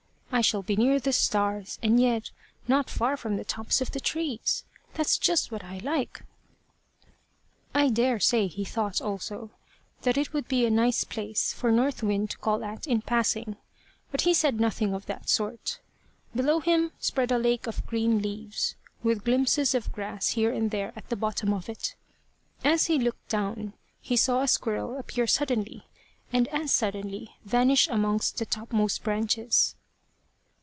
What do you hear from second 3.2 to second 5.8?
the tops of the trees. That's just what I